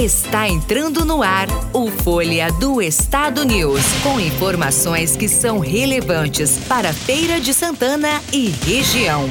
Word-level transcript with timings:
Está 0.00 0.48
entrando 0.48 1.04
no 1.04 1.24
ar 1.24 1.48
o 1.72 1.88
Folha 1.90 2.52
do 2.52 2.80
Estado 2.80 3.44
News, 3.44 3.82
com 4.04 4.20
informações 4.20 5.16
que 5.16 5.28
são 5.28 5.58
relevantes 5.58 6.56
para 6.68 6.92
Feira 6.92 7.40
de 7.40 7.52
Santana 7.52 8.20
e 8.32 8.46
região. 8.46 9.28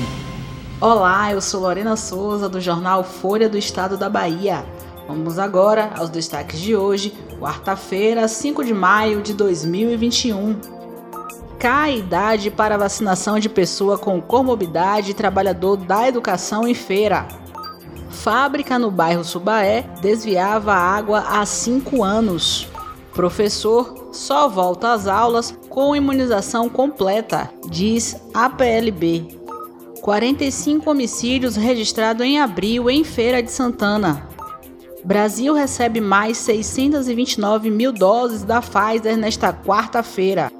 Olá, 0.82 1.32
eu 1.32 1.40
sou 1.40 1.62
Lorena 1.62 1.96
Souza 1.96 2.50
do 2.50 2.60
jornal 2.60 3.02
Folha 3.02 3.48
do 3.48 3.58
Estado 3.58 3.96
da 3.96 4.10
Bahia. 4.10 4.66
Vamos 5.08 5.40
agora 5.40 5.90
aos 5.96 6.10
destaques 6.10 6.60
de 6.60 6.76
hoje, 6.76 7.14
quarta-feira, 7.40 8.28
5 8.28 8.66
de 8.66 8.74
maio 8.74 9.22
de 9.22 9.34
2021. 9.34 10.60
Cai 11.58 11.94
a 11.94 11.96
idade 11.96 12.52
para 12.52 12.78
vacinação 12.78 13.40
de 13.40 13.48
pessoa 13.48 13.98
com 13.98 14.20
comorbidade 14.20 15.12
e 15.12 15.14
trabalhador 15.14 15.78
da 15.78 16.10
educação 16.10 16.68
em 16.68 16.74
feira 16.74 17.26
fábrica 18.18 18.80
no 18.80 18.90
bairro 18.90 19.24
Subaé 19.24 19.84
desviava 20.02 20.74
água 20.74 21.20
há 21.30 21.46
cinco 21.46 22.04
anos. 22.04 22.68
Professor 23.14 24.10
só 24.12 24.48
volta 24.48 24.92
às 24.94 25.08
aulas 25.08 25.58
com 25.70 25.96
imunização 25.96 26.68
completa, 26.68 27.50
diz 27.70 28.16
a 28.34 28.50
PLB. 28.50 29.38
45 30.02 30.90
homicídios 30.90 31.56
registrados 31.56 32.26
em 32.26 32.40
abril 32.40 32.90
em 32.90 33.04
Feira 33.04 33.42
de 33.42 33.52
Santana. 33.52 34.28
Brasil 35.04 35.54
recebe 35.54 36.02
mais 36.02 36.38
629 36.38 37.70
mil 37.70 37.92
doses 37.92 38.44
da 38.44 38.62
Pfizer 38.62 39.18
nesta 39.18 39.54
quarta-feira. 39.54 40.52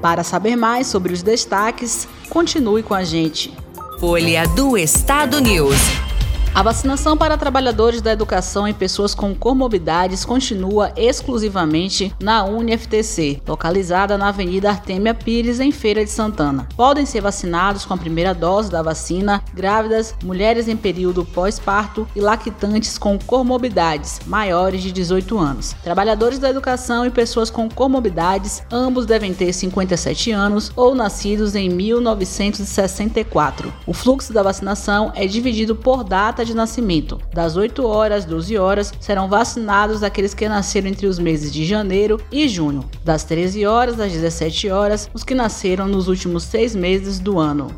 Para 0.00 0.24
saber 0.24 0.56
mais 0.56 0.86
sobre 0.86 1.12
os 1.12 1.22
destaques, 1.22 2.08
continue 2.28 2.82
com 2.82 2.94
a 2.94 3.04
gente. 3.04 3.54
Folha 4.00 4.46
do 4.48 4.76
Estado 4.76 5.40
News. 5.40 6.11
A 6.54 6.62
vacinação 6.62 7.16
para 7.16 7.38
trabalhadores 7.38 8.02
da 8.02 8.12
educação 8.12 8.68
e 8.68 8.74
pessoas 8.74 9.14
com 9.14 9.34
comorbidades 9.34 10.22
continua 10.22 10.92
exclusivamente 10.96 12.14
na 12.20 12.44
UniFTC, 12.44 13.40
localizada 13.48 14.18
na 14.18 14.28
Avenida 14.28 14.68
Artemia 14.68 15.14
Pires, 15.14 15.60
em 15.60 15.72
Feira 15.72 16.04
de 16.04 16.10
Santana. 16.10 16.68
Podem 16.76 17.06
ser 17.06 17.22
vacinados 17.22 17.86
com 17.86 17.94
a 17.94 17.96
primeira 17.96 18.34
dose 18.34 18.70
da 18.70 18.82
vacina 18.82 19.42
grávidas, 19.54 20.14
mulheres 20.22 20.68
em 20.68 20.76
período 20.76 21.24
pós-parto 21.24 22.06
e 22.14 22.20
lactantes 22.20 22.98
com 22.98 23.18
comorbidades 23.18 24.20
maiores 24.26 24.82
de 24.82 24.92
18 24.92 25.38
anos. 25.38 25.74
Trabalhadores 25.82 26.38
da 26.38 26.50
educação 26.50 27.06
e 27.06 27.10
pessoas 27.10 27.48
com 27.48 27.66
comorbidades, 27.66 28.62
ambos 28.70 29.06
devem 29.06 29.32
ter 29.32 29.54
57 29.54 30.30
anos 30.30 30.70
ou 30.76 30.94
nascidos 30.94 31.54
em 31.54 31.70
1964. 31.70 33.72
O 33.86 33.94
fluxo 33.94 34.34
da 34.34 34.42
vacinação 34.42 35.10
é 35.14 35.26
dividido 35.26 35.74
por 35.74 36.04
data 36.04 36.41
data 36.42 36.44
de 36.44 36.54
nascimento. 36.54 37.20
Das 37.32 37.56
8 37.56 37.86
horas 37.86 38.12
às 38.18 38.24
12 38.24 38.58
horas 38.58 38.92
serão 39.00 39.28
vacinados 39.28 40.02
aqueles 40.02 40.34
que 40.34 40.48
nasceram 40.48 40.88
entre 40.88 41.06
os 41.06 41.18
meses 41.18 41.52
de 41.52 41.64
janeiro 41.64 42.20
e 42.30 42.48
junho. 42.48 42.84
Das 43.04 43.24
13 43.24 43.64
horas 43.64 43.98
às 44.00 44.12
17 44.12 44.68
horas, 44.68 45.08
os 45.14 45.24
que 45.24 45.34
nasceram 45.34 45.86
nos 45.86 46.08
últimos 46.08 46.42
seis 46.42 46.74
meses 46.74 47.18
do 47.18 47.38
ano. 47.38 47.68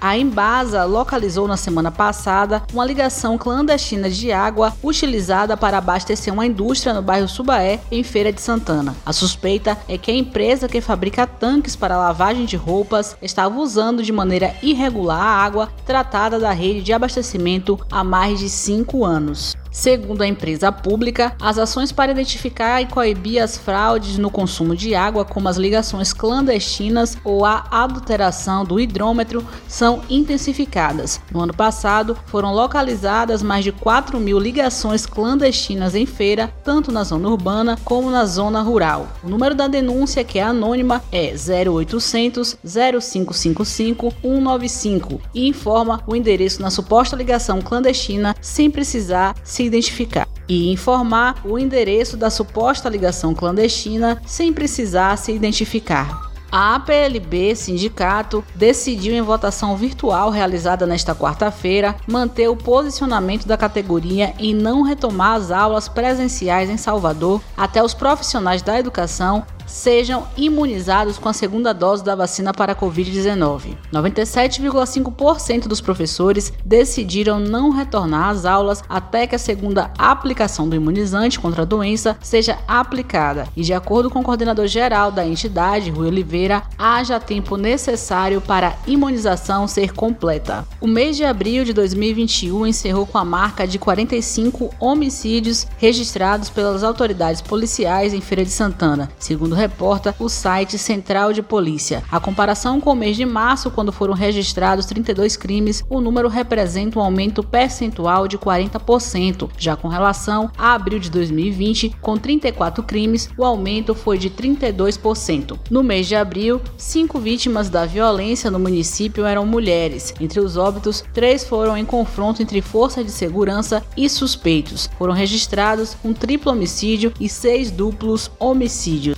A 0.00 0.16
Embasa 0.16 0.84
localizou 0.84 1.48
na 1.48 1.56
semana 1.56 1.90
passada 1.90 2.62
uma 2.72 2.84
ligação 2.84 3.36
clandestina 3.36 4.08
de 4.08 4.30
água 4.30 4.72
utilizada 4.80 5.56
para 5.56 5.78
abastecer 5.78 6.32
uma 6.32 6.46
indústria 6.46 6.94
no 6.94 7.02
bairro 7.02 7.26
Subaé, 7.26 7.80
em 7.90 8.04
Feira 8.04 8.32
de 8.32 8.40
Santana. 8.40 8.94
A 9.04 9.12
suspeita 9.12 9.76
é 9.88 9.98
que 9.98 10.12
a 10.12 10.14
empresa 10.14 10.68
que 10.68 10.80
fabrica 10.80 11.26
tanques 11.26 11.74
para 11.74 11.98
lavagem 11.98 12.44
de 12.44 12.56
roupas 12.56 13.16
estava 13.20 13.58
usando 13.58 14.00
de 14.00 14.12
maneira 14.12 14.54
irregular 14.62 15.20
a 15.20 15.44
água 15.44 15.68
tratada 15.84 16.38
da 16.38 16.52
rede 16.52 16.80
de 16.80 16.92
abastecimento 16.92 17.78
há 17.90 18.04
mais 18.04 18.38
de 18.38 18.48
cinco 18.48 19.04
anos. 19.04 19.56
Segundo 19.78 20.22
a 20.22 20.26
empresa 20.26 20.72
pública, 20.72 21.36
as 21.40 21.56
ações 21.56 21.92
para 21.92 22.10
identificar 22.10 22.82
e 22.82 22.86
coibir 22.86 23.40
as 23.40 23.56
fraudes 23.56 24.18
no 24.18 24.28
consumo 24.28 24.74
de 24.74 24.92
água, 24.92 25.24
como 25.24 25.48
as 25.48 25.56
ligações 25.56 26.12
clandestinas 26.12 27.16
ou 27.22 27.44
a 27.44 27.64
adulteração 27.70 28.64
do 28.64 28.80
hidrômetro, 28.80 29.46
são 29.68 30.02
intensificadas. 30.10 31.20
No 31.30 31.40
ano 31.40 31.54
passado, 31.54 32.18
foram 32.26 32.52
localizadas 32.52 33.40
mais 33.40 33.62
de 33.62 33.70
4 33.70 34.18
mil 34.18 34.40
ligações 34.40 35.06
clandestinas 35.06 35.94
em 35.94 36.04
feira, 36.04 36.52
tanto 36.64 36.90
na 36.90 37.04
zona 37.04 37.28
urbana 37.28 37.78
como 37.84 38.10
na 38.10 38.24
zona 38.24 38.60
rural. 38.60 39.06
O 39.22 39.28
número 39.28 39.54
da 39.54 39.68
denúncia, 39.68 40.24
que 40.24 40.40
é 40.40 40.42
anônima, 40.42 41.00
é 41.12 41.32
0800 41.36 42.56
0555 42.64 43.64
195 44.10 45.20
e 45.32 45.46
informa 45.46 46.02
o 46.04 46.16
endereço 46.16 46.60
na 46.60 46.68
suposta 46.68 47.14
ligação 47.14 47.62
clandestina 47.62 48.34
sem 48.40 48.68
precisar 48.68 49.36
se 49.44 49.67
identificar 49.68 50.26
e 50.48 50.72
informar 50.72 51.36
o 51.44 51.58
endereço 51.58 52.16
da 52.16 52.30
suposta 52.30 52.88
ligação 52.88 53.34
clandestina 53.34 54.20
sem 54.26 54.52
precisar 54.52 55.16
se 55.16 55.30
identificar. 55.30 56.28
A 56.50 56.76
APLB 56.76 57.54
Sindicato 57.54 58.42
decidiu 58.54 59.14
em 59.14 59.20
votação 59.20 59.76
virtual 59.76 60.30
realizada 60.30 60.86
nesta 60.86 61.14
quarta-feira 61.14 61.94
manter 62.06 62.48
o 62.48 62.56
posicionamento 62.56 63.46
da 63.46 63.56
categoria 63.56 64.32
em 64.38 64.54
não 64.54 64.80
retomar 64.80 65.34
as 65.34 65.50
aulas 65.50 65.88
presenciais 65.88 66.70
em 66.70 66.78
Salvador 66.78 67.42
até 67.54 67.82
os 67.82 67.92
profissionais 67.92 68.62
da 68.62 68.78
educação 68.78 69.44
sejam 69.68 70.26
imunizados 70.36 71.18
com 71.18 71.28
a 71.28 71.32
segunda 71.32 71.72
dose 71.72 72.02
da 72.02 72.14
vacina 72.14 72.52
para 72.52 72.72
a 72.72 72.76
Covid-19. 72.76 73.76
97,5% 73.92 75.68
dos 75.68 75.80
professores 75.80 76.52
decidiram 76.64 77.38
não 77.38 77.70
retornar 77.70 78.30
às 78.30 78.44
aulas 78.44 78.82
até 78.88 79.26
que 79.26 79.34
a 79.34 79.38
segunda 79.38 79.90
aplicação 79.96 80.68
do 80.68 80.74
imunizante 80.74 81.38
contra 81.38 81.62
a 81.62 81.66
doença 81.66 82.16
seja 82.20 82.58
aplicada 82.66 83.46
e, 83.56 83.62
de 83.62 83.72
acordo 83.72 84.10
com 84.10 84.20
o 84.20 84.24
coordenador 84.24 84.66
geral 84.66 85.12
da 85.12 85.26
entidade, 85.26 85.90
Rui 85.90 86.08
Oliveira, 86.08 86.62
haja 86.78 87.20
tempo 87.20 87.56
necessário 87.56 88.40
para 88.40 88.68
a 88.68 88.74
imunização 88.86 89.68
ser 89.68 89.92
completa. 89.92 90.66
O 90.80 90.86
mês 90.86 91.16
de 91.16 91.24
abril 91.24 91.64
de 91.64 91.72
2021 91.72 92.66
encerrou 92.66 93.06
com 93.06 93.18
a 93.18 93.24
marca 93.24 93.66
de 93.66 93.78
45 93.78 94.74
homicídios 94.80 95.66
registrados 95.76 96.48
pelas 96.48 96.82
autoridades 96.82 97.40
policiais 97.40 98.14
em 98.14 98.20
Feira 98.20 98.44
de 98.44 98.50
Santana, 98.50 99.10
segundo 99.18 99.54
reporta 99.58 100.14
o 100.18 100.28
site 100.28 100.78
Central 100.78 101.32
de 101.32 101.42
Polícia. 101.42 102.02
A 102.10 102.18
comparação 102.18 102.80
com 102.80 102.92
o 102.92 102.96
mês 102.96 103.16
de 103.16 103.26
março, 103.26 103.70
quando 103.70 103.92
foram 103.92 104.14
registrados 104.14 104.86
32 104.86 105.36
crimes, 105.36 105.84
o 105.90 106.00
número 106.00 106.28
representa 106.28 106.98
um 106.98 107.02
aumento 107.02 107.42
percentual 107.42 108.26
de 108.26 108.38
40%. 108.38 109.50
Já 109.58 109.76
com 109.76 109.88
relação 109.88 110.50
a 110.56 110.72
abril 110.72 110.98
de 110.98 111.10
2020, 111.10 111.96
com 112.00 112.16
34 112.16 112.82
crimes, 112.84 113.28
o 113.36 113.44
aumento 113.44 113.94
foi 113.94 114.16
de 114.16 114.30
32%. 114.30 115.58
No 115.70 115.82
mês 115.82 116.06
de 116.06 116.14
abril, 116.14 116.60
cinco 116.76 117.18
vítimas 117.18 117.68
da 117.68 117.84
violência 117.84 118.50
no 118.50 118.58
município 118.58 119.26
eram 119.26 119.44
mulheres. 119.44 120.14
Entre 120.20 120.40
os 120.40 120.56
óbitos, 120.56 121.04
três 121.12 121.44
foram 121.44 121.76
em 121.76 121.84
confronto 121.84 122.40
entre 122.40 122.60
força 122.60 123.02
de 123.02 123.10
segurança 123.10 123.82
e 123.96 124.08
suspeitos. 124.08 124.88
Foram 124.96 125.12
registrados 125.12 125.96
um 126.04 126.12
triplo 126.12 126.52
homicídio 126.52 127.12
e 127.20 127.28
seis 127.28 127.70
duplos 127.70 128.30
homicídios. 128.38 129.17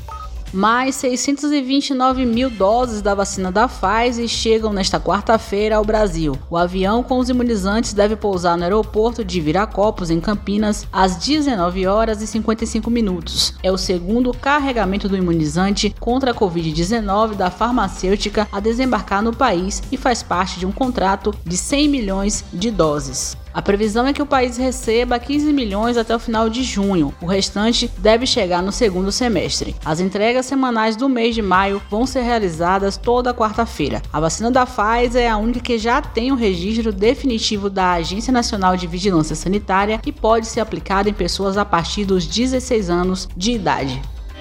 Mais 0.52 0.96
629 0.96 2.26
mil 2.26 2.50
doses 2.50 3.00
da 3.00 3.14
vacina 3.14 3.52
da 3.52 3.68
Pfizer 3.68 4.26
chegam 4.26 4.72
nesta 4.72 4.98
quarta-feira 4.98 5.76
ao 5.76 5.84
Brasil. 5.84 6.36
O 6.50 6.56
avião 6.56 7.04
com 7.04 7.18
os 7.18 7.28
imunizantes 7.28 7.92
deve 7.92 8.16
pousar 8.16 8.56
no 8.56 8.64
aeroporto 8.64 9.24
de 9.24 9.40
Viracopos, 9.40 10.10
em 10.10 10.20
Campinas, 10.20 10.88
às 10.92 11.16
19 11.16 11.86
horas 11.86 12.20
e 12.20 12.26
55 12.26 12.90
minutos. 12.90 13.54
É 13.62 13.70
o 13.70 13.78
segundo 13.78 14.34
carregamento 14.34 15.08
do 15.08 15.16
imunizante 15.16 15.94
contra 16.00 16.32
a 16.32 16.34
Covid-19 16.34 17.34
da 17.34 17.48
farmacêutica 17.48 18.48
a 18.50 18.58
desembarcar 18.58 19.22
no 19.22 19.34
país 19.34 19.80
e 19.92 19.96
faz 19.96 20.20
parte 20.20 20.58
de 20.58 20.66
um 20.66 20.72
contrato 20.72 21.32
de 21.44 21.56
100 21.56 21.88
milhões 21.88 22.44
de 22.52 22.72
doses. 22.72 23.36
A 23.52 23.60
previsão 23.60 24.06
é 24.06 24.12
que 24.12 24.22
o 24.22 24.26
país 24.26 24.56
receba 24.56 25.18
15 25.18 25.52
milhões 25.52 25.96
até 25.96 26.14
o 26.14 26.20
final 26.20 26.48
de 26.48 26.62
junho. 26.62 27.12
O 27.20 27.26
restante 27.26 27.90
deve 27.98 28.24
chegar 28.26 28.62
no 28.62 28.70
segundo 28.70 29.10
semestre. 29.10 29.74
As 29.84 29.98
entregas 29.98 30.46
semanais 30.46 30.94
do 30.94 31.08
mês 31.08 31.34
de 31.34 31.42
maio 31.42 31.82
vão 31.90 32.06
ser 32.06 32.20
realizadas 32.20 32.96
toda 32.96 33.34
quarta-feira. 33.34 34.00
A 34.12 34.20
vacina 34.20 34.50
da 34.50 34.64
Pfizer 34.64 35.22
é 35.22 35.28
a 35.28 35.36
única 35.36 35.60
que 35.60 35.78
já 35.78 36.00
tem 36.00 36.30
o 36.30 36.36
registro 36.36 36.92
definitivo 36.92 37.68
da 37.68 37.92
Agência 37.94 38.32
Nacional 38.32 38.76
de 38.76 38.86
Vigilância 38.86 39.34
Sanitária 39.34 40.00
e 40.06 40.12
pode 40.12 40.46
ser 40.46 40.60
aplicada 40.60 41.10
em 41.10 41.14
pessoas 41.14 41.56
a 41.56 41.64
partir 41.64 42.04
dos 42.04 42.26
16 42.26 42.88
anos 42.88 43.28
de 43.36 43.52
idade. 43.52 44.00